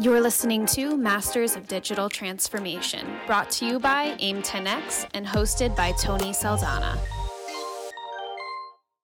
[0.00, 5.76] You're listening to Masters of Digital Transformation, brought to you by AIM 10X and hosted
[5.76, 6.98] by Tony Saldanha.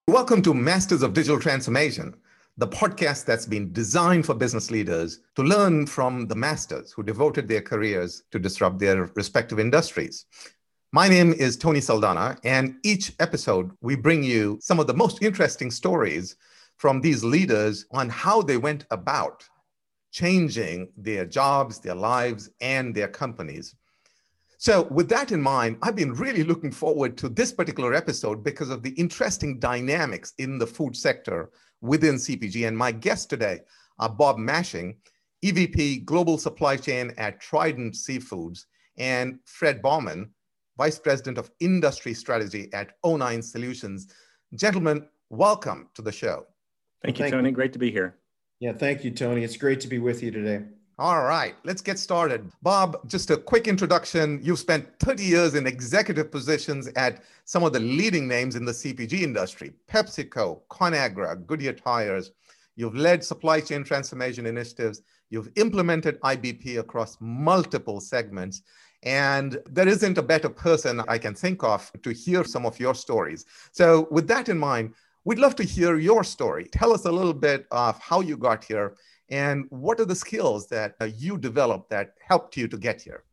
[0.09, 2.17] Welcome to Masters of Digital Transformation,
[2.57, 7.47] the podcast that's been designed for business leaders to learn from the masters who devoted
[7.47, 10.27] their careers to disrupt their respective industries.
[10.91, 15.23] My name is Tony Saldanha, and each episode we bring you some of the most
[15.23, 16.35] interesting stories
[16.79, 19.49] from these leaders on how they went about
[20.11, 23.75] changing their jobs, their lives, and their companies.
[24.59, 28.69] So, with that in mind, I've been really looking forward to this particular episode because
[28.69, 31.51] of the interesting dynamics in the food sector
[31.81, 32.69] within CPG.
[32.69, 33.61] And my guests today
[33.99, 34.97] are Bob Mashing,
[35.43, 38.67] EVP Global Supply Chain at Trident Seafoods,
[38.99, 40.31] and Fred Baumann,
[40.77, 44.13] Vice President of Industry Strategy at O9 Solutions.
[44.55, 46.47] Gentlemen, welcome to the show.
[47.03, 47.51] Thank you, Tony.
[47.51, 48.20] Great to be here.
[48.61, 49.43] Yeah, thank you, Tony.
[49.43, 50.63] It's great to be with you today.
[50.99, 52.53] All right, let's get started.
[52.61, 54.39] Bob, just a quick introduction.
[54.43, 58.73] You've spent 30 years in executive positions at some of the leading names in the
[58.73, 62.33] CPG industry PepsiCo, ConAgra, Goodyear Tires.
[62.77, 65.01] You've led supply chain transformation initiatives.
[65.31, 68.61] You've implemented IBP across multiple segments.
[69.03, 72.95] And there isn't a better person I can think of to hear some of your
[72.95, 73.47] stories.
[73.73, 74.93] So, with that in mind,
[75.25, 76.67] We'd love to hear your story.
[76.73, 78.95] Tell us a little bit of how you got here
[79.29, 83.25] and what are the skills that uh, you developed that helped you to get here?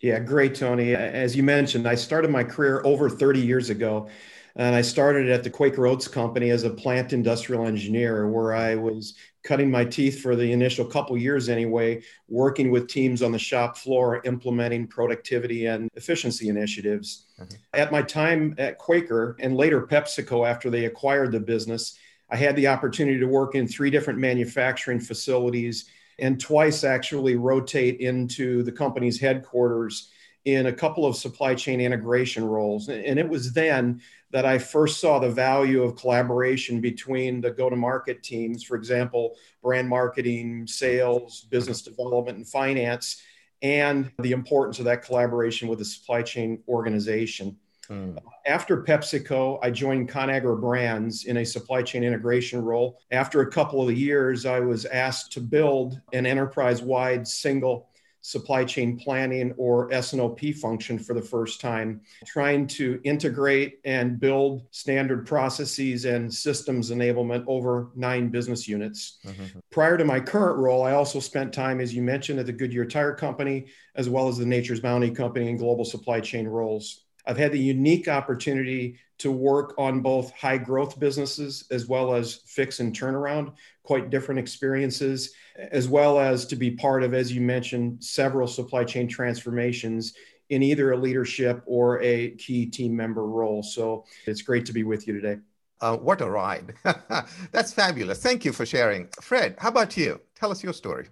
[0.00, 0.94] Yeah, great, Tony.
[0.94, 4.08] As you mentioned, I started my career over 30 years ago
[4.56, 8.74] and I started at the Quaker Oats Company as a plant industrial engineer, where I
[8.74, 13.38] was cutting my teeth for the initial couple years anyway, working with teams on the
[13.38, 17.26] shop floor, implementing productivity and efficiency initiatives.
[17.38, 17.54] Mm-hmm.
[17.74, 21.98] At my time at Quaker and later PepsiCo, after they acquired the business,
[22.30, 28.00] I had the opportunity to work in three different manufacturing facilities and twice actually rotate
[28.00, 30.10] into the company's headquarters
[30.44, 32.88] in a couple of supply chain integration roles.
[32.88, 37.70] And it was then that I first saw the value of collaboration between the go
[37.70, 43.22] to market teams, for example, brand marketing, sales, business development, and finance,
[43.62, 47.56] and the importance of that collaboration with the supply chain organization.
[47.88, 48.18] Mm.
[48.46, 53.00] After PepsiCo, I joined ConAgra Brands in a supply chain integration role.
[53.10, 57.88] After a couple of years, I was asked to build an enterprise wide single
[58.24, 64.62] supply chain planning or S&OP function for the first time, trying to integrate and build
[64.70, 69.18] standard processes and systems enablement over nine business units.
[69.26, 69.58] Mm-hmm.
[69.70, 72.86] Prior to my current role, I also spent time, as you mentioned, at the Goodyear
[72.86, 77.03] Tire Company, as well as the Nature's Bounty Company in global supply chain roles.
[77.26, 82.40] I've had the unique opportunity to work on both high growth businesses as well as
[82.46, 83.52] fix and turnaround,
[83.82, 88.84] quite different experiences, as well as to be part of, as you mentioned, several supply
[88.84, 90.14] chain transformations
[90.50, 93.62] in either a leadership or a key team member role.
[93.62, 95.40] So it's great to be with you today.
[95.80, 96.74] Uh, what a ride.
[97.52, 98.22] That's fabulous.
[98.22, 99.08] Thank you for sharing.
[99.20, 100.20] Fred, how about you?
[100.34, 101.08] Tell us your story.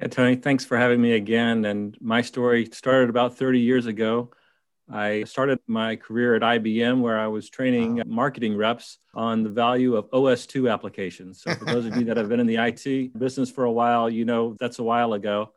[0.00, 1.64] Yeah, Tony, thanks for having me again.
[1.64, 4.30] And my story started about 30 years ago.
[4.90, 8.02] I started my career at IBM where I was training wow.
[8.06, 11.42] marketing reps on the value of OS2 applications.
[11.42, 14.10] So, for those of you that have been in the IT business for a while,
[14.10, 15.52] you know that's a while ago.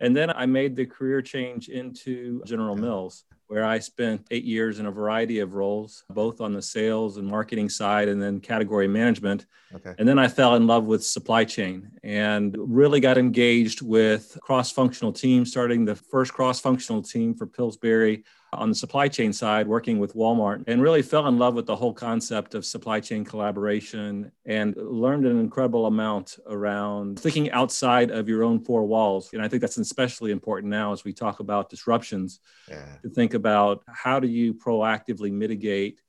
[0.00, 4.78] And then I made the career change into General Mills, where I spent eight years
[4.78, 8.88] in a variety of roles, both on the sales and marketing side and then category
[8.88, 9.46] management.
[9.74, 9.94] Okay.
[9.98, 14.72] And then I fell in love with supply chain and really got engaged with cross
[14.72, 18.24] functional teams, starting the first cross functional team for Pillsbury
[18.58, 21.76] on the supply chain side, working with Walmart, and really fell in love with the
[21.76, 28.28] whole concept of supply chain collaboration and learned an incredible amount around thinking outside of
[28.28, 29.30] your own four walls.
[29.32, 32.96] And I think that's especially important now as we talk about disruptions yeah.
[33.02, 36.00] to think about how do you proactively mitigate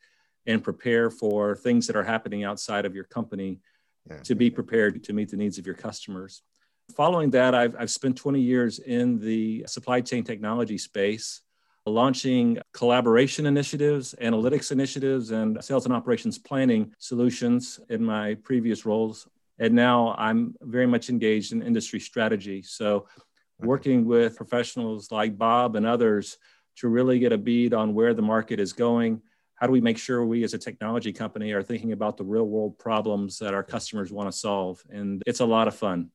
[0.45, 3.59] and prepare for things that are happening outside of your company
[4.09, 4.17] yeah.
[4.17, 6.43] to be prepared to meet the needs of your customers.
[6.95, 11.41] Following that, I've, I've spent 20 years in the supply chain technology space
[11.85, 19.27] launching collaboration initiatives, analytics initiatives, and sales and operations planning solutions in my previous roles.
[19.59, 22.61] And now I'm very much engaged in industry strategy.
[22.61, 23.07] So,
[23.59, 26.37] working with professionals like Bob and others
[26.77, 29.21] to really get a bead on where the market is going.
[29.55, 32.45] How do we make sure we as a technology company are thinking about the real
[32.45, 34.83] world problems that our customers want to solve?
[34.89, 36.11] And it's a lot of fun.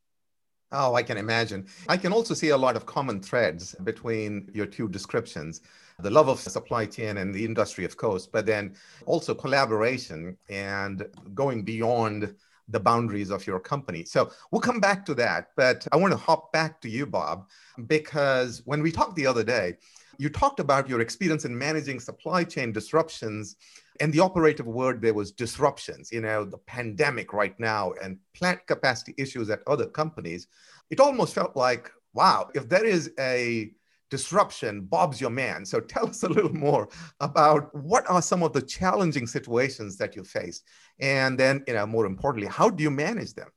[0.73, 1.67] Oh, I can imagine.
[1.89, 5.63] I can also see a lot of common threads between your two descriptions
[6.03, 8.75] the love of supply chain and the industry, of course, but then
[9.05, 12.35] also collaboration and going beyond
[12.69, 14.05] the boundaries of your company.
[14.05, 15.49] So we'll come back to that.
[15.57, 17.49] But I want to hop back to you, Bob,
[17.87, 19.77] because when we talked the other day,
[20.19, 23.57] you talked about your experience in managing supply chain disruptions
[24.01, 26.11] and the operative word there was disruptions.
[26.11, 30.47] You know the pandemic right now and plant capacity issues at other companies
[30.91, 33.71] it almost felt like wow if there is a
[34.11, 35.65] disruption bob's your man.
[35.65, 36.89] So tell us a little more
[37.21, 40.63] about what are some of the challenging situations that you face
[40.99, 43.49] and then you know more importantly how do you manage them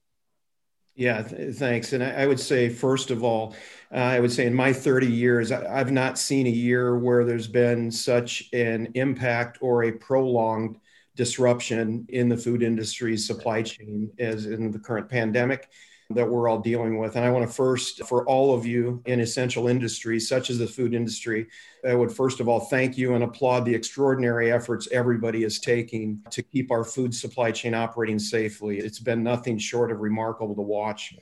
[0.96, 1.94] yeah, th- thanks.
[1.94, 3.56] And I, I, would say, first of all,
[3.92, 7.26] uh, I would say in my 30 years, I, have not seen a year where
[7.26, 10.78] there's been such an impact or a prolonged
[11.16, 15.70] disruption in the food industry's supply chain as in the current pandemic
[16.14, 17.16] that we're all dealing with.
[17.16, 20.68] And I want to first, for all of you in essential industries, such as the
[20.68, 21.48] food industry,
[21.88, 26.22] I would first of all thank you and applaud the extraordinary efforts everybody is taking
[26.32, 28.80] to keep our food supply chain operating safely.
[28.80, 31.16] It's been nothing short of remarkable to watch.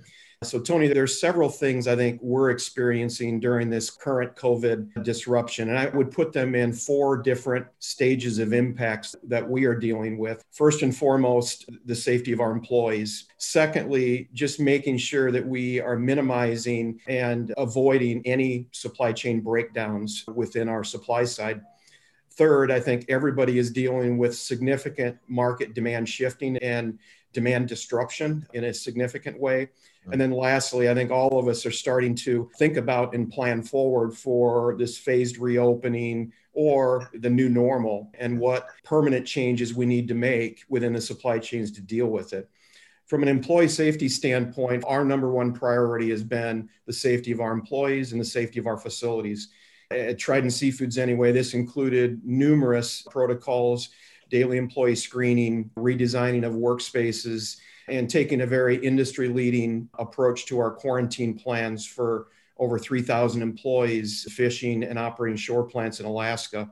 [0.43, 5.77] So, Tony, there's several things I think we're experiencing during this current COVID disruption, and
[5.77, 10.43] I would put them in four different stages of impacts that we are dealing with.
[10.51, 13.27] First and foremost, the safety of our employees.
[13.37, 20.67] Secondly, just making sure that we are minimizing and avoiding any supply chain breakdowns within
[20.67, 21.61] our supply side.
[22.33, 26.97] Third, I think everybody is dealing with significant market demand shifting and
[27.33, 29.69] demand disruption in a significant way.
[30.11, 33.61] And then lastly, I think all of us are starting to think about and plan
[33.61, 40.07] forward for this phased reopening or the new normal and what permanent changes we need
[40.07, 42.49] to make within the supply chains to deal with it.
[43.05, 47.51] From an employee safety standpoint, our number one priority has been the safety of our
[47.51, 49.49] employees and the safety of our facilities.
[49.91, 53.89] At Trident Seafoods, anyway, this included numerous protocols,
[54.29, 57.57] daily employee screening, redesigning of workspaces,
[57.87, 62.27] and taking a very industry leading approach to our quarantine plans for
[62.57, 66.69] over 3,000 employees fishing and operating shore plants in Alaska.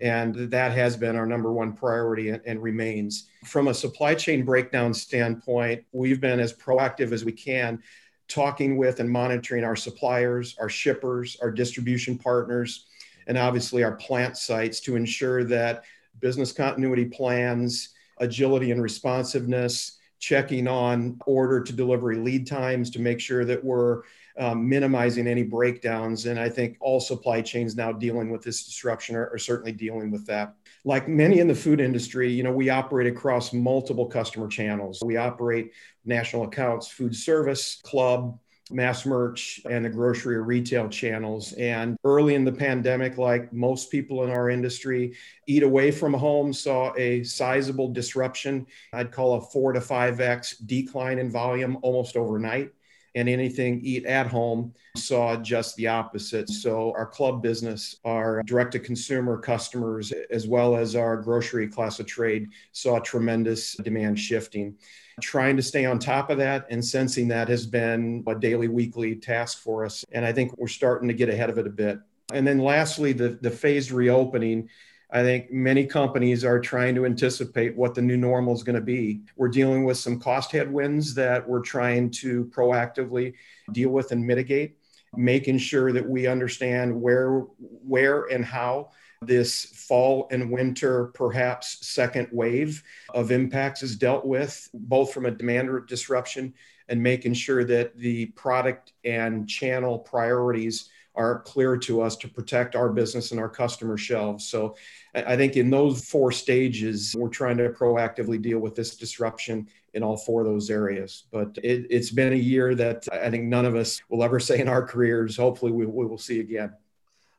[0.00, 3.28] And that has been our number one priority and, remains.
[3.44, 7.82] From a supply chain breakdown standpoint, we've been as proactive as we can,
[8.28, 12.86] talking with and monitoring our suppliers, our shippers, our distribution partners,
[13.26, 15.84] and obviously our plant sites to ensure that
[16.20, 23.20] business continuity plans, agility and responsiveness, checking on order to delivery lead times to make
[23.20, 24.02] sure that we're
[24.38, 26.26] um, minimizing any breakdowns.
[26.26, 30.10] And I think all supply chains now dealing with this disruption are, are, certainly dealing
[30.10, 30.54] with that.
[30.86, 35.02] Like many in the food industry, you know, we operate across multiple customer channels.
[35.04, 35.72] We operate
[36.04, 38.38] national accounts, food service, club,
[38.70, 41.52] mass merch and the grocery or retail channels.
[41.54, 45.14] And early in the pandemic, like most people in our industry,
[45.46, 48.66] eat away from home saw a sizable disruption.
[48.92, 52.72] I'd call a four to five X decline in volume almost overnight.
[53.16, 56.48] And anything eat at home saw just the opposite.
[56.50, 61.98] So, our club business, our direct to consumer customers, as well as our grocery class
[61.98, 64.76] of trade, saw tremendous demand shifting.
[65.22, 69.16] Trying to stay on top of that and sensing that has been a daily, weekly
[69.16, 70.04] task for us.
[70.12, 71.98] And I think we're starting to get ahead of it a bit.
[72.32, 74.68] And then lastly, the, the phased reopening.
[75.10, 78.82] I think many companies are trying to anticipate what the new normal is going to
[78.82, 79.20] be.
[79.36, 83.34] We're dealing with some cost headwinds that we're trying to proactively
[83.72, 84.78] deal with and mitigate,
[85.14, 88.90] making sure that we understand where, where and how
[89.22, 92.82] this fall and winter, perhaps second wave
[93.14, 96.52] of impacts is dealt with, both from a demand disruption
[96.88, 102.76] and making sure that the product and channel priorities are clear to us to protect
[102.76, 104.46] our business and our customer shelves.
[104.46, 104.76] So
[105.14, 110.02] I think in those four stages, we're trying to proactively deal with this disruption in
[110.02, 111.24] all four of those areas.
[111.32, 114.60] But it, has been a year that I think none of us will ever say
[114.60, 116.74] in our careers, hopefully we, we will see again.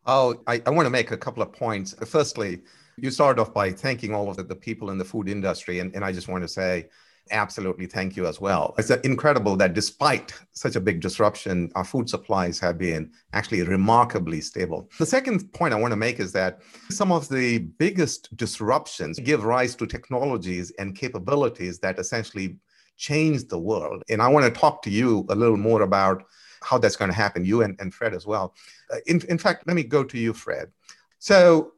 [0.07, 1.93] Oh, I, I want to make a couple of points.
[2.05, 2.61] Firstly,
[2.97, 5.79] you started off by thanking all of the, the people in the food industry.
[5.79, 6.89] And, and I just want to say,
[7.31, 8.73] absolutely thank you as well.
[8.77, 14.41] It's incredible that despite such a big disruption, our food supplies have been actually remarkably
[14.41, 14.89] stable.
[14.99, 19.43] The second point I want to make is that some of the biggest disruptions give
[19.43, 22.57] rise to technologies and capabilities that essentially
[22.97, 24.03] change the world.
[24.09, 26.23] And I want to talk to you a little more about
[26.61, 28.55] how that's going to happen, you and, and Fred as well.
[28.91, 30.71] Uh, in, in fact, let me go to you, Fred.
[31.19, 31.73] So,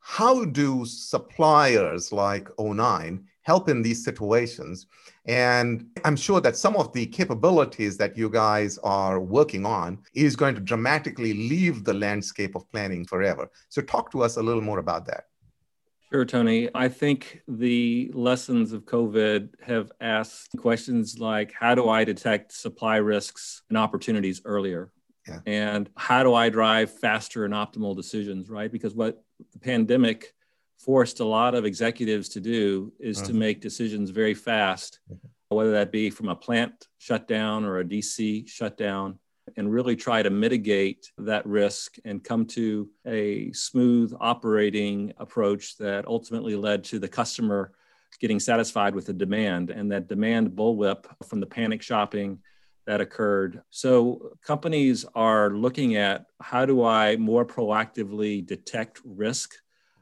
[0.00, 4.86] how do suppliers like O9 help in these situations?
[5.26, 5.70] And
[6.04, 10.54] I'm sure that some of the capabilities that you guys are working on is going
[10.54, 13.44] to dramatically leave the landscape of planning forever.
[13.74, 15.24] So, talk to us a little more about that.
[16.10, 16.70] Sure, Tony.
[16.74, 22.96] I think the lessons of COVID have asked questions like how do I detect supply
[22.96, 24.90] risks and opportunities earlier?
[25.26, 25.40] Yeah.
[25.46, 28.72] And how do I drive faster and optimal decisions, right?
[28.72, 30.34] Because what the pandemic
[30.78, 33.28] forced a lot of executives to do is uh-huh.
[33.28, 35.56] to make decisions very fast, mm-hmm.
[35.56, 39.18] whether that be from a plant shutdown or a DC shutdown
[39.56, 46.06] and really try to mitigate that risk and come to a smooth operating approach that
[46.06, 47.72] ultimately led to the customer
[48.20, 52.38] getting satisfied with the demand and that demand bullwhip from the panic shopping
[52.86, 53.62] that occurred.
[53.70, 59.54] So companies are looking at how do I more proactively detect risk?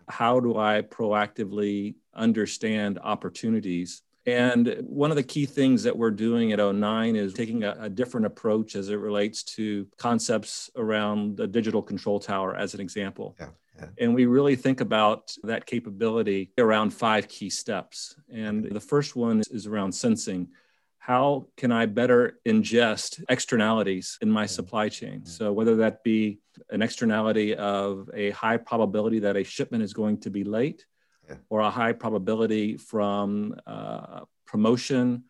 [0.08, 4.02] How do I proactively understand opportunities?
[4.26, 7.88] And one of the key things that we're doing at O9 is taking a, a,
[7.88, 13.36] different approach as it relates to concepts around the digital control tower, as an example.
[13.38, 13.86] Yeah, yeah.
[13.98, 18.16] And we really think about that capability around five key steps.
[18.28, 20.48] And the first one is around sensing.
[21.06, 25.24] How can I better ingest externalities in my supply chain?
[25.24, 30.18] So, whether that be an externality of a high probability that a shipment is going
[30.22, 30.84] to be late,
[31.28, 31.36] yeah.
[31.48, 35.22] or a high probability from uh, promotion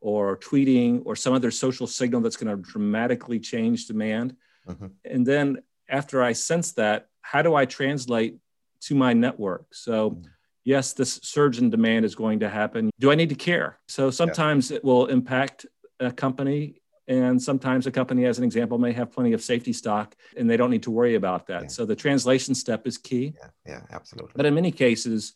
[0.00, 4.34] or tweeting or some other social signal that's going to dramatically change demand.
[4.66, 4.86] Mm-hmm.
[5.04, 8.38] And then after I sense that, how do I translate
[8.84, 9.66] to my network?
[9.74, 10.22] So, mm-hmm.
[10.64, 12.90] Yes, this surge in demand is going to happen.
[12.98, 13.78] Do I need to care?
[13.88, 14.78] So sometimes yeah.
[14.78, 15.66] it will impact
[15.98, 16.76] a company.
[17.08, 20.56] And sometimes a company, as an example, may have plenty of safety stock and they
[20.56, 21.62] don't need to worry about that.
[21.62, 21.68] Yeah.
[21.68, 23.34] So the translation step is key.
[23.36, 24.32] Yeah, yeah, absolutely.
[24.36, 25.32] But in many cases,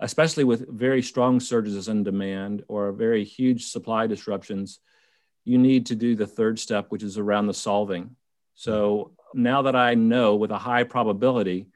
[0.00, 4.80] especially with very strong surges in demand or very huge supply disruptions,
[5.44, 8.16] you need to do the third step, which is around the solving.
[8.54, 9.42] So mm-hmm.
[9.42, 11.68] now that I know with a high probability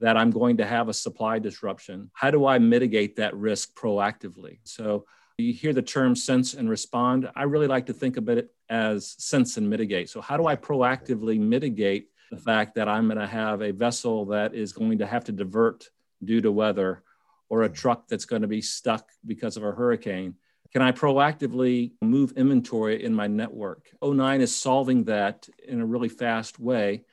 [0.00, 4.58] that I'm going to have a supply disruption, how do I mitigate that risk proactively?
[4.64, 5.04] So
[5.38, 7.30] you hear the term sense and respond.
[7.36, 10.10] I really like to think of it as sense and mitigate.
[10.10, 14.26] So, how do I proactively mitigate the fact that I'm going to have a vessel
[14.26, 15.88] that is going to have to divert
[16.24, 17.02] due to weather
[17.48, 17.74] or a hmm.
[17.74, 20.34] truck that's going to be stuck because of a hurricane?
[20.72, 23.90] Can I proactively move inventory in my network?
[24.02, 27.04] O9 is solving that in a really fast way.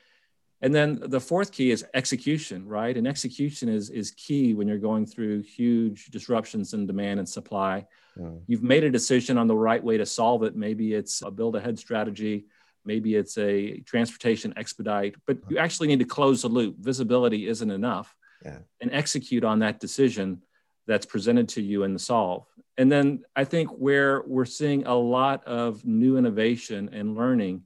[0.66, 2.98] And then the fourth key is execution, right?
[2.98, 7.86] And execution is, is key when you're going through huge disruptions in demand and supply.
[8.18, 8.42] Mm.
[8.48, 10.56] You've made a decision on the right way to solve it.
[10.56, 12.48] Maybe it's a build ahead strategy,
[12.84, 16.78] maybe it's a transportation expedite, but you actually need to close the loop.
[16.80, 18.58] Visibility isn't enough yeah.
[18.82, 20.42] and execute on that decision
[20.88, 22.48] that's presented to you in the solve.
[22.76, 27.66] And then I think where we're seeing a lot of new innovation and learning,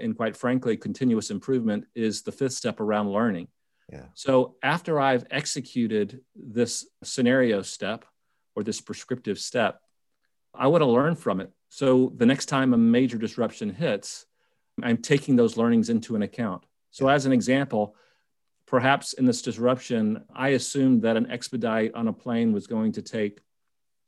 [0.00, 3.48] and quite frankly, continuous improvement is the fifth step around learning.
[3.92, 4.06] Yeah.
[4.14, 8.04] So after I've executed this scenario step
[8.54, 9.80] or this prescriptive step,
[10.54, 11.50] I want to learn from it.
[11.68, 14.26] So the next time a major disruption hits,
[14.82, 16.64] I'm taking those learnings into an account.
[16.90, 17.94] So, as an example,
[18.66, 23.02] perhaps in this disruption, I assumed that an expedite on a plane was going to
[23.02, 23.40] take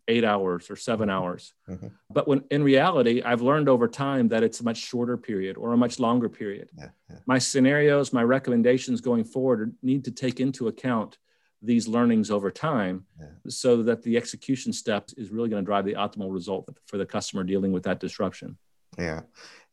[0.08, 1.16] eight hours or 7 mm-hmm.
[1.16, 1.54] hours.
[1.68, 1.88] Mm-hmm.
[2.10, 5.72] But when in reality, I've learned over time that it's a much shorter period or
[5.72, 6.70] a much longer period.
[6.76, 7.16] Yeah, yeah.
[7.26, 11.18] My scenarios, my recommendations going forward need to take into account
[11.62, 13.26] these learnings over time yeah.
[13.48, 17.06] so that the execution step is really going to drive the optimal result for the
[17.06, 18.58] customer dealing with that disruption.
[18.98, 19.22] Yeah.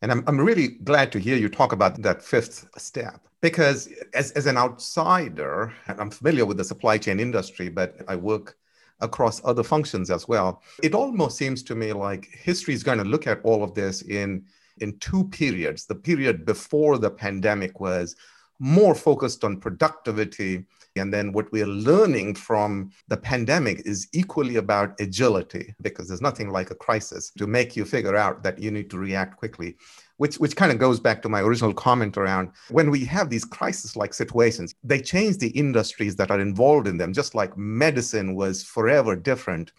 [0.02, 4.30] And I'm, I'm really glad to hear you talk about that fifth step because as,
[4.32, 8.56] as an outsider, I'm familiar with the supply chain industry, but I work
[9.00, 10.62] across other functions as well.
[10.82, 14.02] It almost seems to me like history is going to look at all of this
[14.02, 14.44] in
[14.78, 15.86] in two periods.
[15.86, 18.16] The period before the pandemic was
[18.58, 20.66] more focused on productivity
[20.96, 26.50] and then what we're learning from the pandemic is equally about agility, because there's nothing
[26.50, 29.76] like a crisis to make you figure out that you need to react quickly.
[30.16, 33.44] Which, which kind of goes back to my original comment around when we have these
[33.44, 38.34] crisis like situations, they change the industries that are involved in them, just like medicine
[38.34, 39.72] was forever different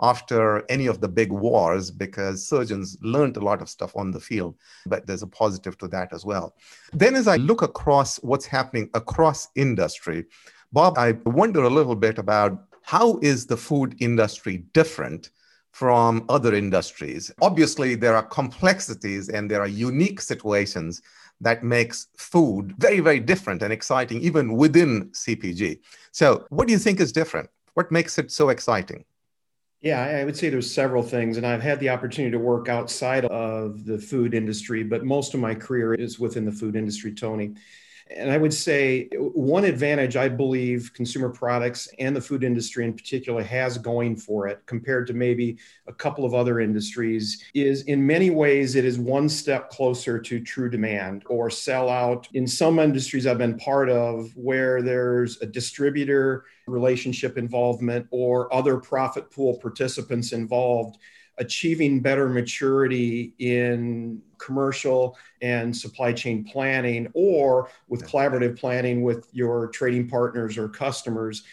[0.00, 4.20] after any of the big wars because surgeons learned a lot of stuff on the
[4.20, 4.56] field,
[4.86, 6.54] but there's a positive to that as well.
[6.92, 10.26] Then, as I look across what's happening across industry,
[10.72, 15.30] Bob, I wonder a little bit about how is the food industry different
[15.72, 17.30] from other industries?
[17.40, 21.00] Obviously, there are complexities and there are unique situations
[21.40, 25.78] that makes food very, very different and exciting, even within CPG.
[26.12, 27.48] So, what do you think is different?
[27.74, 29.04] What makes it so exciting?
[29.80, 33.24] Yeah, I would say there's several things, and I've had the opportunity to work outside
[33.26, 37.54] of the food industry, but most of my career is within the food industry, Tony.
[38.14, 42.94] And I would say one advantage I believe consumer products and the food industry in
[42.94, 48.06] particular has going for it compared to maybe a couple of other industries is in
[48.06, 52.28] many ways it is one step closer to true demand or sell out.
[52.34, 58.78] In some industries I've been part of where there's a distributor relationship involvement or other
[58.78, 60.98] profit pool participants involved
[61.38, 69.68] achieving better maturity in commercial and supply chain planning or with collaborative planning with your
[69.68, 71.44] trading partners or customers.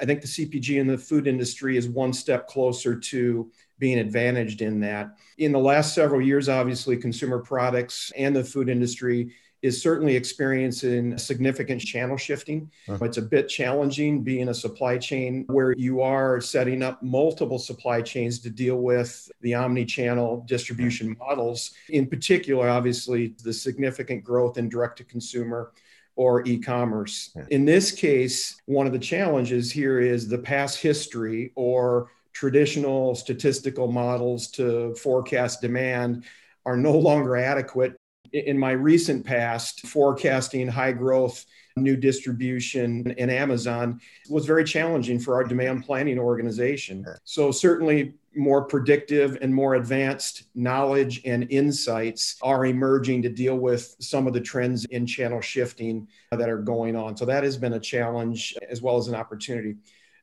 [0.00, 4.62] I think the CPG and the food industry is one step closer to being advantaged
[4.62, 5.16] in that.
[5.38, 11.18] In the last several years, obviously, consumer products and the food industry is certainly experiencing
[11.18, 12.70] significant channel shifting.
[12.88, 13.04] Uh-huh.
[13.04, 18.02] It's a bit challenging being a supply chain where you are setting up multiple supply
[18.02, 21.72] chains to deal with the omni channel distribution models.
[21.88, 25.72] In particular, obviously, the significant growth in direct to consumer
[26.14, 27.30] or e commerce.
[27.34, 27.44] Yeah.
[27.50, 33.90] In this case, one of the challenges here is the past history or traditional statistical
[33.90, 36.24] models to forecast demand
[36.66, 37.96] are no longer adequate
[38.32, 41.44] in my recent past, forecasting high growth,
[41.78, 47.06] new distribution in Amazon was very challenging for our demand planning organization.
[47.24, 53.96] So, certainly, more predictive and more advanced knowledge and insights are emerging to deal with
[54.00, 57.16] some of the trends in channel shifting that are going on.
[57.16, 59.76] So, that has been a challenge as well as an opportunity.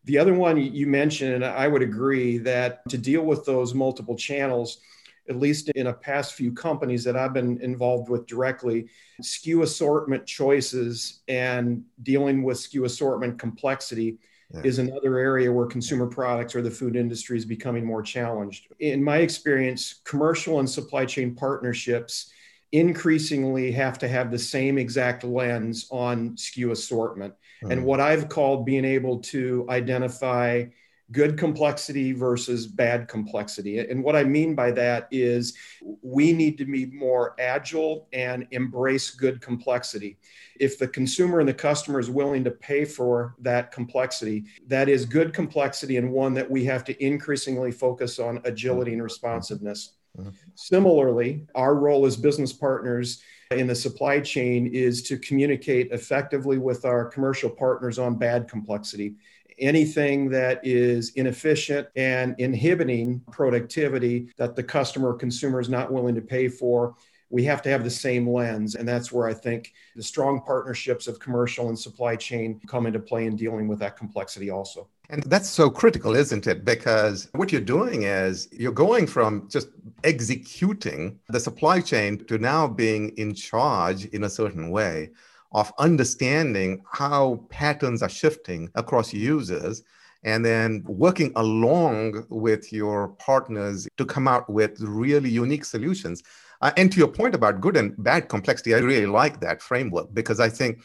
[0.05, 4.15] The other one you mentioned, and I would agree that to deal with those multiple
[4.15, 4.79] channels,
[5.29, 8.87] at least in a past few companies that I've been involved with directly,
[9.21, 14.17] SKU assortment choices and dealing with SKU assortment complexity
[14.53, 14.61] yeah.
[14.63, 18.67] is another area where consumer products or the food industry is becoming more challenged.
[18.79, 22.31] In my experience, commercial and supply chain partnerships
[22.71, 27.33] increasingly have to have the same exact lens on SKU assortment.
[27.33, 27.71] Mm-hmm.
[27.71, 30.65] And what I've called being able to identify
[31.11, 33.79] good complexity versus bad complexity.
[33.79, 35.55] And what I mean by that is
[36.01, 40.17] we need to be more agile and embrace good complexity.
[40.59, 45.05] If the consumer and the customer is willing to pay for that complexity, that is
[45.05, 49.93] good complexity and one that we have to increasingly focus on agility and responsiveness.
[50.17, 50.29] Mm-hmm.
[50.55, 56.83] Similarly, our role as business partners in the supply chain is to communicate effectively with
[56.83, 59.15] our commercial partners on bad complexity
[59.59, 66.15] anything that is inefficient and inhibiting productivity that the customer or consumer is not willing
[66.15, 66.95] to pay for
[67.29, 68.75] we have to have the same lens.
[68.75, 72.99] And that's where i think the strong partnerships of commercial and supply chain come into
[72.99, 74.87] play in dealing with that complexity also.
[75.09, 76.65] And that's so critical isn't it?
[76.65, 79.69] Because what you're doing is you're going from just
[80.03, 85.11] executing the supply chain to now being in charge in a certain way
[85.55, 89.83] of understanding how patterns are shifting across users
[90.25, 96.21] and then working along with your partners to come out with really unique solutions.
[96.61, 100.13] Uh, and to your point about good and bad complexity, I really like that framework
[100.13, 100.81] because I think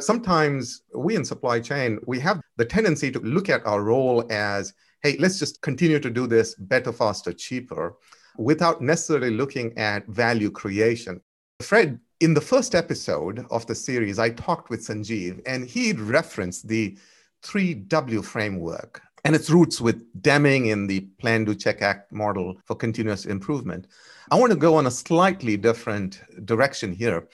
[0.00, 4.72] sometimes we in supply chain, we have the tendency to look at our role as,
[5.02, 7.96] hey, let's just continue to do this better, faster, cheaper,
[8.38, 11.20] without necessarily looking at value creation.
[11.60, 16.68] Fred in the first episode of the series, I talked with Sanjeev, and he referenced
[16.68, 16.96] the
[17.42, 22.76] 3W framework and its roots with Deming in the Plan, Do, Check, Act model for
[22.76, 23.86] continuous improvement.
[24.30, 27.28] I want to go on a slightly different direction here.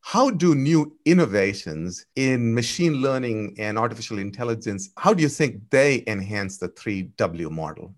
[0.00, 6.02] How do new innovations in machine learning and artificial intelligence, how do you think they
[6.06, 7.94] enhance the 3W model?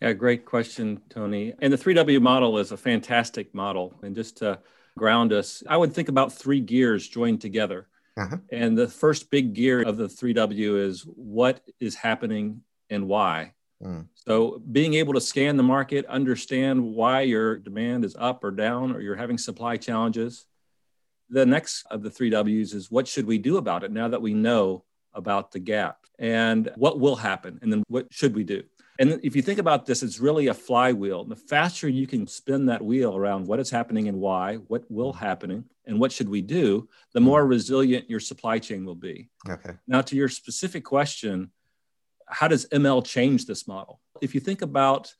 [0.00, 1.52] Yeah, great question, Tony.
[1.60, 3.92] And the 3W model is a fantastic model.
[4.02, 4.60] And just to
[4.96, 7.88] ground us, I would think about three gears joined together.
[8.16, 8.36] Uh-huh.
[8.50, 13.54] And the first big gear of the 3W is what is happening and why.
[13.82, 14.06] Mm.
[14.14, 18.92] So, being able to scan the market, understand why your demand is up or down,
[18.92, 20.46] or you're having supply challenges.
[21.30, 24.20] The next of the three W's is what should we do about it now that
[24.20, 27.58] we know about the gap and what will happen?
[27.62, 28.64] And then what should we do?
[29.00, 31.24] And if you think about this, it's really a flywheel.
[31.24, 35.14] The faster you can spin that wheel around what is happening and why, what will
[35.14, 39.30] happen, and what should we do, the more resilient your supply chain will be.
[39.48, 39.70] Okay.
[39.86, 41.50] Now, to your specific question,
[42.28, 44.00] how does ML change this model?
[44.20, 45.14] If you think about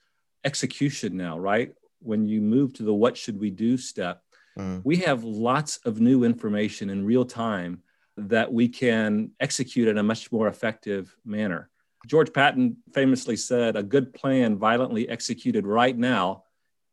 [0.44, 1.72] execution now, right?
[2.00, 4.22] When you move to the what should we do step,
[4.58, 4.82] mm.
[4.84, 7.82] we have lots of new information in real time
[8.18, 11.70] that we can execute in a much more effective manner.
[12.06, 16.44] George Patton famously said, A good plan violently executed right now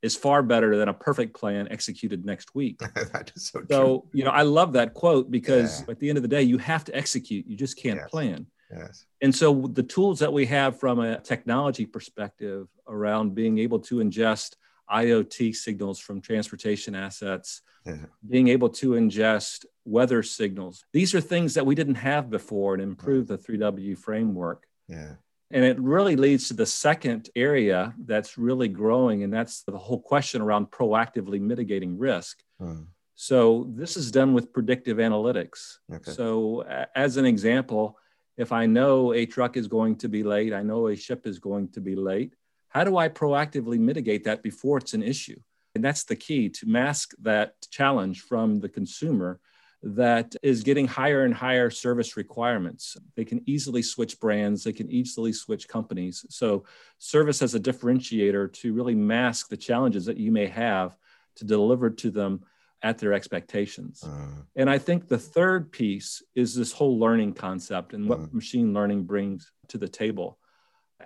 [0.01, 2.79] is far better than a perfect plan executed next week.
[3.13, 5.91] that is so, so you know, I love that quote because yeah.
[5.91, 7.47] at the end of the day, you have to execute.
[7.47, 8.09] You just can't yes.
[8.09, 8.47] plan.
[8.71, 9.05] Yes.
[9.21, 13.95] And so the tools that we have from a technology perspective around being able to
[13.95, 14.55] ingest
[14.91, 17.97] IoT signals from transportation assets, yeah.
[18.27, 20.85] being able to ingest weather signals.
[20.93, 24.67] These are things that we didn't have before and improve the 3W framework.
[24.88, 25.15] Yeah.
[25.50, 30.02] And it really leads to the second area that's really growing, and that's the whole
[30.02, 32.39] question around proactively mitigating risk.
[32.60, 32.84] Hmm.
[33.15, 35.78] So, this is done with predictive analytics.
[35.91, 36.12] Okay.
[36.12, 36.63] So,
[36.95, 37.97] as an example,
[38.38, 41.39] if I know a truck is going to be late, I know a ship is
[41.39, 42.36] going to be late,
[42.69, 45.39] how do I proactively mitigate that before it's an issue?
[45.73, 49.39] And that's the key to mask that challenge from the consumer
[49.83, 52.97] that is getting higher and higher service requirements.
[53.15, 56.25] They can easily switch brands, they can easily switch companies.
[56.29, 56.65] So,
[56.97, 60.97] service as a differentiator to really mask the challenges that you may have
[61.35, 62.41] to deliver to them
[62.81, 64.03] at their expectations.
[64.03, 68.27] Uh, and I think the third piece is this whole learning concept and what uh,
[68.31, 70.37] machine learning brings to the table.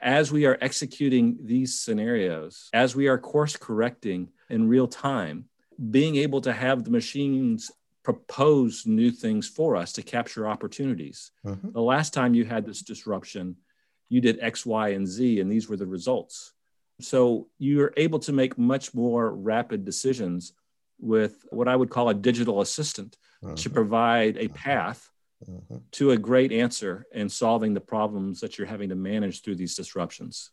[0.01, 5.45] As we are executing these scenarios, as we are course correcting in real time,
[5.89, 7.71] being able to have the machines
[8.03, 11.31] propose new things for us to capture opportunities.
[11.45, 11.55] Uh-huh.
[11.63, 13.55] The last time you had this disruption,
[14.09, 16.53] you did X, Y, and Z, and these were the results.
[16.99, 20.53] So you're able to make much more rapid decisions
[20.99, 23.55] with what I would call a digital assistant uh-huh.
[23.55, 24.53] to provide a uh-huh.
[24.53, 25.09] path
[25.47, 25.79] uh-huh.
[25.93, 29.75] to a great answer in solving the problems that you're having to manage through these
[29.75, 30.51] disruptions.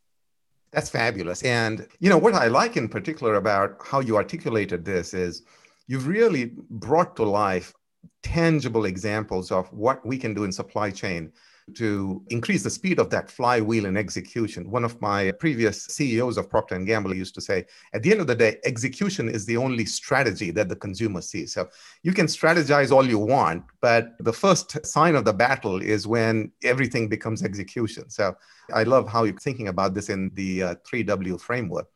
[0.71, 1.43] That's fabulous.
[1.43, 5.43] And, you know, what I like in particular about how you articulated this is
[5.89, 7.75] you've really brought to life
[8.23, 11.33] tangible examples of what we can do in supply chain
[11.75, 14.71] to increase the speed of that flywheel in execution.
[14.71, 18.21] One of my previous CEOs of Procter & Gamble used to say, at the end
[18.21, 21.53] of the day, execution is the only strategy that the consumer sees.
[21.53, 21.69] So
[22.03, 26.53] you can strategize all you want, but the first sign of the battle is when
[26.65, 28.09] everything becomes execution.
[28.09, 28.35] So
[28.73, 31.89] I love how you're thinking about this in the uh, 3W framework.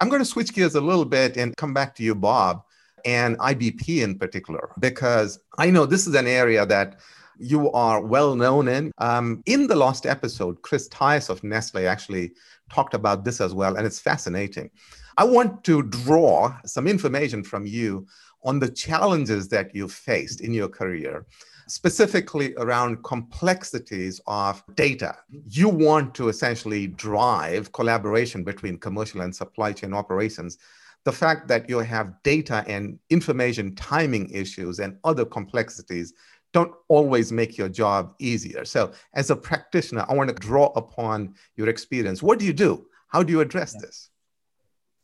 [0.00, 2.64] I'm going to switch gears a little bit and come back to you, Bob,
[3.04, 7.00] and IBP in particular, because I know this is an area that
[7.38, 8.92] you are well known in.
[8.98, 12.32] Um, in the last episode, Chris Tice of Nestle actually
[12.70, 14.70] talked about this as well, and it's fascinating.
[15.18, 18.06] I want to draw some information from you
[18.44, 21.26] on the challenges that you faced in your career,
[21.68, 25.16] specifically around complexities of data.
[25.46, 30.58] You want to essentially drive collaboration between commercial and supply chain operations.
[31.04, 36.12] The fact that you have data and information timing issues and other complexities
[36.52, 38.64] don't always make your job easier.
[38.64, 42.22] So, as a practitioner, I want to draw upon your experience.
[42.22, 42.86] What do you do?
[43.08, 44.10] How do you address this?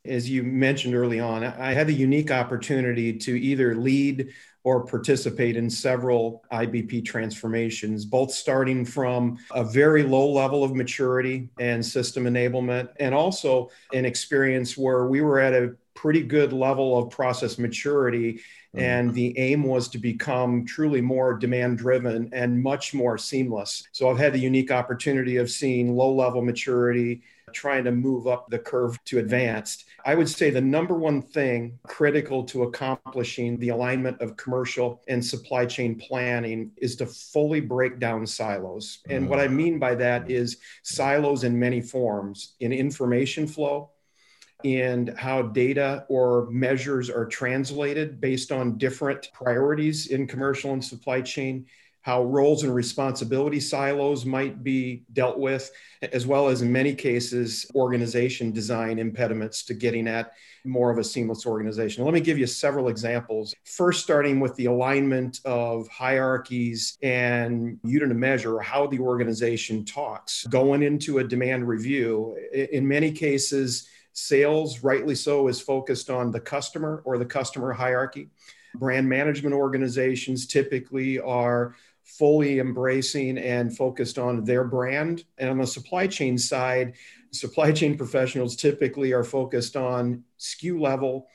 [0.05, 4.29] As you mentioned early on, I had the unique opportunity to either lead
[4.65, 11.49] or participate in several IBP transformations, both starting from a very low level of maturity
[11.59, 16.97] and system enablement, and also an experience where we were at a pretty good level
[16.97, 18.35] of process maturity.
[18.35, 18.79] Mm-hmm.
[18.79, 23.83] And the aim was to become truly more demand driven and much more seamless.
[23.93, 28.49] So I've had the unique opportunity of seeing low level maturity, trying to move up
[28.49, 29.87] the curve to advanced.
[30.05, 35.25] I would say the number one thing critical to accomplishing the alignment of commercial and
[35.25, 38.99] supply chain planning is to fully break down silos.
[39.09, 39.57] And what I mm-hmm.
[39.57, 43.91] mean by that is silos in many forms in information flow
[44.65, 51.21] and how data or measures are translated based on different priorities in commercial and supply
[51.21, 51.67] chain,
[52.03, 55.71] how roles and responsibility silos might be dealt with,
[56.13, 60.33] as well as in many cases, organization design impediments to getting at
[60.65, 62.05] more of a seamless organization.
[62.05, 63.55] Let me give you several examples.
[63.65, 70.47] First, starting with the alignment of hierarchies and unit of measure, how the organization talks.
[70.47, 76.41] Going into a demand review, in many cases, Sales, rightly so, is focused on the
[76.41, 78.29] customer or the customer hierarchy.
[78.75, 85.25] Brand management organizations typically are fully embracing and focused on their brand.
[85.39, 86.95] And on the supply chain side,
[87.31, 91.29] supply chain professionals typically are focused on SKU level,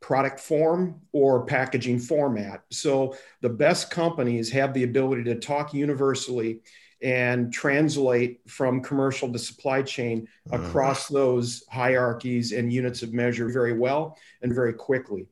[0.00, 2.64] product form, or packaging format.
[2.70, 6.60] So the best companies have the ability to talk universally
[7.04, 10.64] and translate from commercial to supply chain mm-hmm.
[10.64, 15.26] across those hierarchies and units of measure very well and very quickly.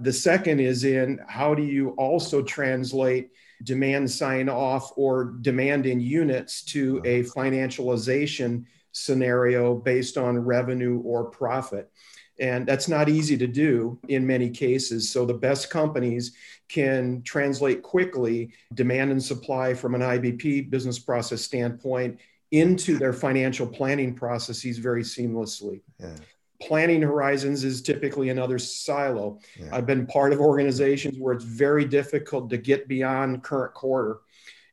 [0.00, 3.30] The second is in how do you also translate
[3.62, 7.38] demand sign off or demand in units to a mm-hmm.
[7.38, 11.92] financialization scenario based on revenue or profit.
[12.40, 15.10] And that's not easy to do in many cases.
[15.10, 16.32] So the best companies
[16.68, 22.18] can translate quickly demand and supply from an IBP business process standpoint
[22.50, 25.82] into their financial planning processes very seamlessly.
[26.00, 26.16] Yeah.
[26.62, 29.38] Planning horizons is typically another silo.
[29.58, 29.68] Yeah.
[29.72, 34.18] I've been part of organizations where it's very difficult to get beyond current quarter.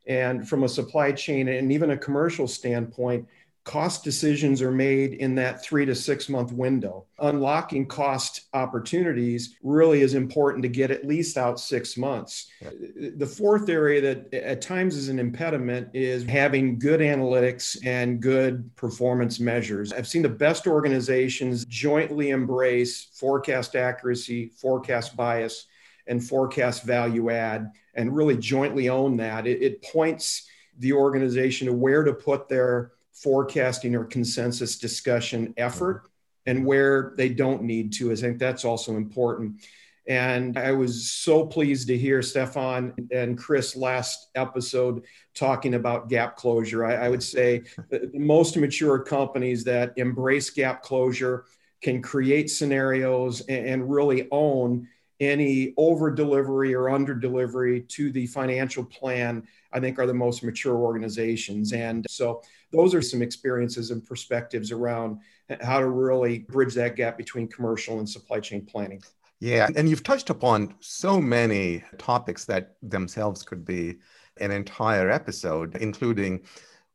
[0.06, 3.28] And from a supply chain and even a commercial standpoint,
[3.68, 7.04] cost decisions are made in that three to six month window.
[7.18, 12.50] Unlocking cost opportunities really is important to get at least out six months.
[12.62, 18.74] The fourth area that at times is an impediment is having good analytics and good
[18.74, 19.92] performance measures.
[19.92, 25.66] I've seen the best organizations jointly embrace forecast accuracy, forecast bias,
[26.06, 29.46] and forecast value add, and really jointly own that.
[29.46, 36.02] It, it points the organization to where to put their forecasting or consensus discussion effort
[36.02, 36.50] mm-hmm.
[36.50, 38.12] and where they don't need to.
[38.12, 39.60] I think that's also important.
[40.06, 45.02] And I was so pleased to hear Stefan and Chris last episode
[45.34, 46.86] talking about gap closure.
[46.86, 51.44] I, I would say the most mature companies that embrace gap closure
[51.82, 54.88] can create scenarios and, and really own
[55.20, 60.42] any over delivery or under delivery to the financial plan, I think are the most
[60.42, 61.72] mature organizations.
[61.72, 65.18] And so those are some experiences and perspectives around
[65.60, 69.02] how to really bridge that gap between commercial and supply chain planning.
[69.40, 73.98] Yeah, and you've touched upon so many topics that themselves could be
[74.40, 76.40] an entire episode, including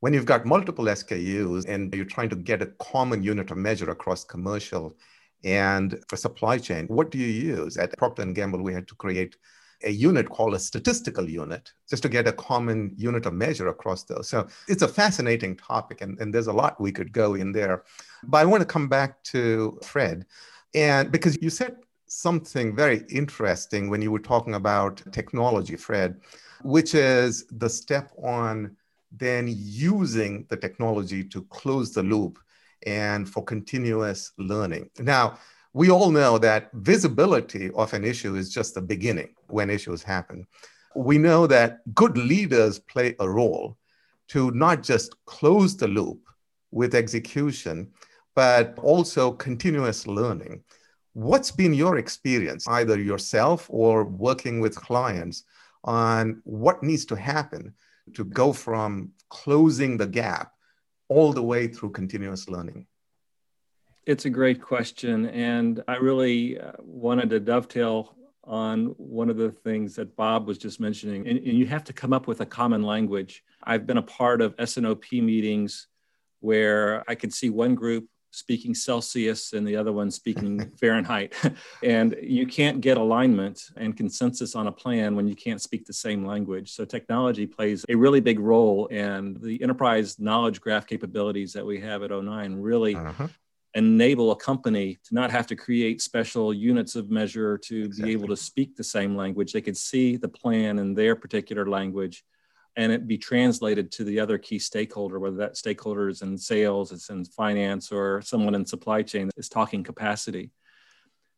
[0.02, 3.90] when you've got multiple SKUs and you're trying to get a common unit of measure
[3.90, 4.98] across commercial
[5.46, 7.78] and for supply chain, what do you use?
[7.78, 9.38] At Procter & Gamble, we had to create
[9.84, 14.04] a unit called a statistical unit just to get a common unit of measure across
[14.04, 14.30] those.
[14.30, 17.84] So it's a fascinating topic, and, and there's a lot we could go in there.
[18.24, 20.26] But I want to come back to Fred,
[20.74, 26.22] and because you said something very interesting when you were talking about technology, Fred,
[26.62, 28.76] which is the step on
[29.12, 32.40] then using the technology to close the loop
[32.86, 34.90] and for continuous learning.
[35.00, 35.38] Now,
[35.74, 40.46] we all know that visibility of an issue is just the beginning when issues happen.
[40.96, 43.78] We know that good leaders play a role
[44.30, 46.20] to not just close the loop
[46.72, 47.92] with execution,
[48.36, 50.64] but also continuous learning.
[51.14, 55.44] What's been your experience, either yourself or working with clients,
[55.84, 57.74] on what needs to happen
[58.14, 60.54] to go from closing the gap
[61.10, 62.86] all the way through continuous learning?
[64.06, 65.28] It's a great question.
[65.30, 70.58] And I really uh, wanted to dovetail on one of the things that Bob was
[70.58, 71.28] just mentioning.
[71.28, 73.42] And, and, you have to come up with a common language.
[73.64, 75.88] I've been a part of S&OP meetings
[76.42, 81.34] where I could see one group speaking Celsius and the other one speaking Fahrenheit.
[81.84, 85.94] and you can't get alignment and consensus on a plan when you can't speak the
[85.94, 86.74] same language.
[86.74, 91.80] So technology plays a really big role and the enterprise knowledge graph capabilities that we
[91.80, 93.28] have at O9 really uh-huh
[93.76, 98.06] enable a company to not have to create special units of measure to exactly.
[98.06, 99.52] be able to speak the same language.
[99.52, 102.24] They could see the plan in their particular language
[102.76, 106.92] and it be translated to the other key stakeholder, whether that stakeholder is in sales,
[106.92, 110.52] it's in finance, or someone in supply chain is talking capacity.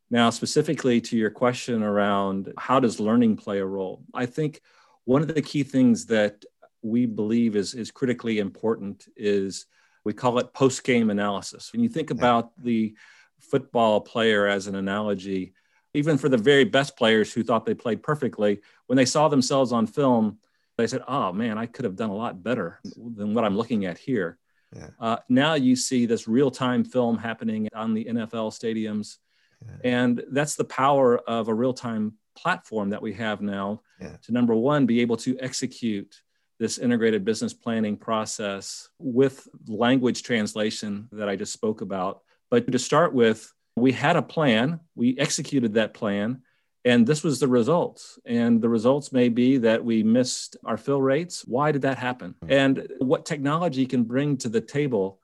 [0.10, 4.62] Now, specifically to your question around how does learning play a role, I think
[5.04, 6.45] one of the key things that
[6.82, 9.65] we believe is, is critically important is
[10.06, 11.74] we call it post game analysis.
[11.74, 12.96] When you think about the
[13.39, 15.54] football player as an analogy,
[15.94, 19.72] even for the very best players who thought they played perfectly, when they saw themselves
[19.72, 20.38] on film,
[20.78, 23.86] they said, Oh man, I could have done a lot better than what I'm looking
[23.86, 24.38] at here.
[24.76, 24.89] Yeah.
[25.00, 29.18] Uh, now you see this real time film happening on the NFL stadiums.
[29.65, 29.78] Yeah.
[29.84, 34.18] And that's the power of a real time platform that we have now yeah.
[34.24, 36.22] to number one, be able to execute
[36.60, 42.22] this integrated business planning process with language translation that I just spoke about.
[42.50, 46.41] But to start with, we had a plan, we executed that plan,
[46.86, 48.20] and this was the results.
[48.26, 51.44] And the results may be that we missed our fill rates.
[51.46, 52.36] Why did that happen?
[52.44, 52.52] Hmm.
[52.52, 55.20] And what technology can bring to the table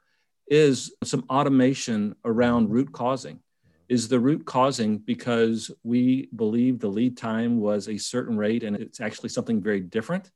[0.47, 3.39] is some automation around root causing.
[3.87, 8.75] Is the root causing because we believe the lead time was a certain rate and
[8.75, 10.31] it's actually something very different?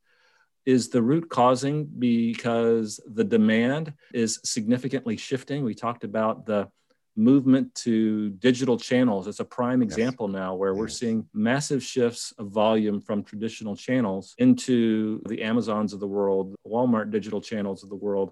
[0.65, 5.63] Is the root causing because the demand is significantly shifting.
[5.63, 6.69] We talked about the
[7.15, 9.27] movement to digital channels.
[9.27, 10.33] It's a prime example yes.
[10.33, 10.79] now where yes.
[10.79, 16.55] we're seeing massive shifts of volume from traditional channels into the Amazons of the world,
[16.67, 18.31] Walmart digital channels of the world.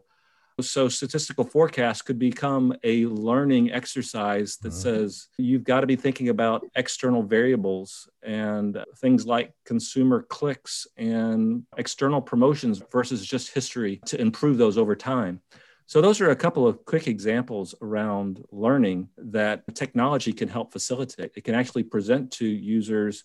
[0.70, 4.80] So, statistical forecast could become a learning exercise that mm-hmm.
[4.80, 11.64] says you've got to be thinking about external variables and things like consumer clicks and
[11.78, 15.42] external promotions versus just history to improve those over time.
[15.86, 21.32] So, those are a couple of quick examples around learning that technology can help facilitate.
[21.36, 23.24] It can actually present to users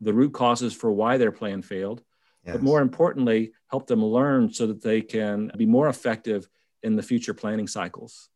[0.00, 2.02] the root causes for why their plan failed
[2.44, 2.54] yes.
[2.54, 6.48] but more importantly, help them learn so that they can be more effective
[6.82, 8.28] in the future planning cycles.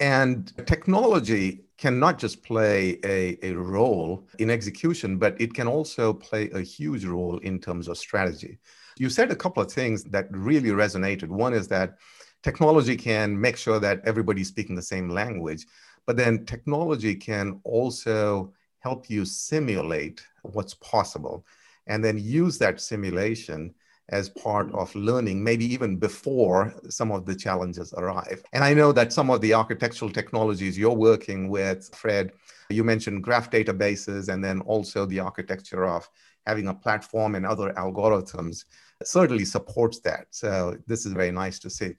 [0.00, 6.50] And technology cannot just play a, a role in execution, but it can also play
[6.50, 8.58] a huge role in terms of strategy.
[8.98, 11.28] You said a couple of things that really resonated.
[11.28, 11.96] One is that
[12.42, 15.66] technology can make sure that everybody's speaking the same language,
[16.06, 21.44] but then technology can also help you simulate what's possible
[21.86, 23.74] and then use that simulation
[24.10, 24.78] as part mm.
[24.78, 28.42] of learning, maybe even before some of the challenges arrive.
[28.52, 32.32] And I know that some of the architectural technologies you're working with, Fred,
[32.70, 36.08] you mentioned graph databases and then also the architecture of
[36.46, 38.64] having a platform and other algorithms
[39.02, 40.26] certainly supports that.
[40.30, 41.94] So this is very nice to see.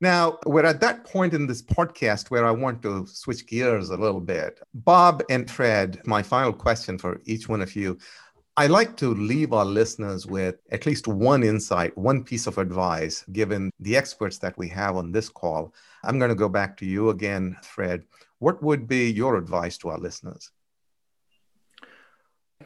[0.00, 3.96] Now, we're at that point in this podcast where I want to switch gears a
[3.96, 4.60] little bit.
[4.74, 7.96] Bob and Fred, my final question for each one of you
[8.58, 13.22] I like to leave our listeners with at least one insight, one piece of advice,
[13.30, 15.74] given the experts that we have on this call.
[16.02, 18.04] I'm going to go back to you again, Fred.
[18.38, 20.50] What would be your advice to our listeners?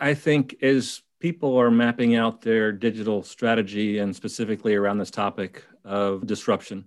[0.00, 5.64] I think as people are mapping out their digital strategy and specifically around this topic
[5.85, 6.85] of disruption,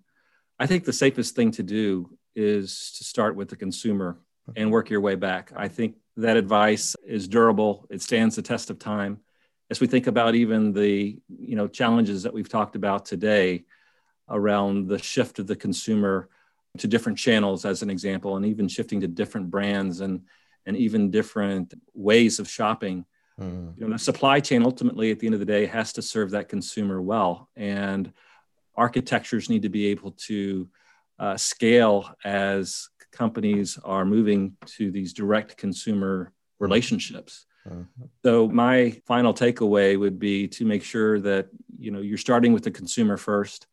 [0.60, 4.18] I think the safest thing to do is to start with the consumer
[4.56, 5.52] and work your way back.
[5.56, 7.86] I think that advice is durable.
[7.90, 9.20] It stands the test of time.
[9.70, 13.66] As we think about even the you know challenges that we've talked about today
[14.30, 16.30] around the shift of the consumer
[16.78, 20.22] to different channels, as an example, and even shifting to different brands and
[20.66, 23.06] and even different ways of shopping.
[23.40, 23.78] Mm.
[23.78, 26.32] You know, the supply chain ultimately, at the end of the day, has to serve
[26.32, 28.12] that consumer well, and
[28.76, 30.70] architectures need to be able to
[31.20, 37.46] uh, scale as companies are moving to these direct consumer relationships.
[37.66, 38.08] Uh-huh.
[38.26, 41.48] So my final takeaway would be to make sure that
[41.78, 43.68] you know you're starting with the consumer first,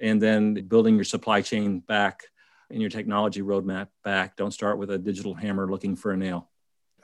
[0.00, 2.22] and then building your supply chain back
[2.70, 4.36] and your technology roadmap back.
[4.36, 6.50] Don't start with a digital hammer looking for a nail.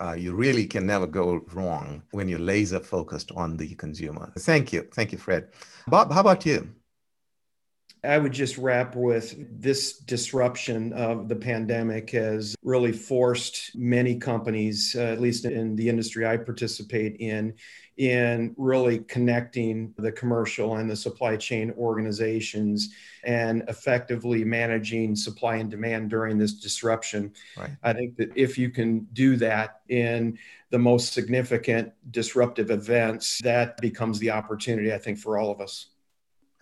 [0.01, 4.33] Uh, you really can never go wrong when you're laser focused on the consumer.
[4.39, 5.49] Thank you, thank you, Fred.
[5.87, 6.75] Bob, how about you?
[8.05, 14.97] I would just wrap with this disruption of the pandemic has really forced many companies,
[14.99, 17.55] uh, at least in the industry I participate in,
[17.99, 25.71] in really connecting the commercial and the supply chain organizations and effectively managing supply and
[25.71, 27.33] demand during this disruption.
[27.57, 27.71] Right.
[27.85, 30.39] I think that if you can do that in
[30.71, 35.92] the most significant disruptive events, that becomes the opportunity, I think, for all of us.